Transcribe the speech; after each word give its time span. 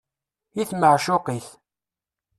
I 0.61 0.63
tmeɛcuq-it. 0.69 1.47